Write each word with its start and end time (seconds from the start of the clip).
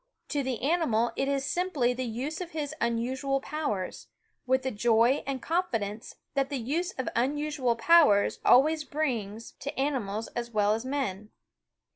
To 0.29 0.41
the 0.41 0.63
animal 0.63 1.11
it 1.15 1.27
is 1.27 1.45
simply 1.45 1.93
the 1.93 2.05
use 2.05 2.41
of 2.41 2.53
his 2.53 2.73
unusual 2.81 3.39
powers, 3.39 4.07
with 4.47 4.63
the 4.63 4.71
joy 4.71 5.23
and 5.27 5.43
confidence 5.43 6.15
that 6.33 6.49
the 6.49 6.57
use 6.57 6.91
of 6.97 7.07
unusual 7.15 7.75
powers 7.75 8.39
always 8.43 8.83
brings, 8.83 9.51
to 9.59 9.79
animals 9.79 10.25
as 10.29 10.49
well 10.49 10.73
as 10.73 10.83
men. 10.85 11.29